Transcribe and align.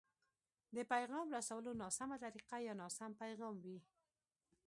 د 0.75 0.77
پيغام 0.91 1.25
رسولو 1.37 1.71
ناسمه 1.81 2.15
طريقه 2.25 2.57
يا 2.67 2.73
ناسم 2.81 3.11
پيغام 3.21 3.55
وي. 3.63 3.79